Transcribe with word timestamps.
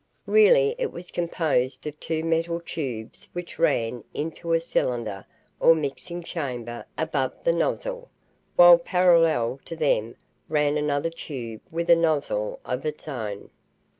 Really 0.25 0.73
it 0.79 0.91
was 0.91 1.11
composed 1.11 1.85
of 1.85 1.99
two 1.99 2.23
metal 2.23 2.59
tubes 2.59 3.27
which 3.33 3.59
ran 3.59 4.03
into 4.15 4.51
a 4.51 4.59
cylinder 4.59 5.27
or 5.59 5.75
mixing 5.75 6.23
chamber 6.23 6.87
above 6.97 7.33
the 7.43 7.53
nozzle, 7.53 8.09
while 8.55 8.79
parallel 8.79 9.59
to 9.65 9.75
them 9.75 10.15
ran 10.49 10.75
another 10.75 11.11
tube 11.11 11.61
with 11.69 11.87
a 11.87 11.95
nozzle 11.95 12.59
of 12.65 12.83
its 12.83 13.07
own. 13.07 13.51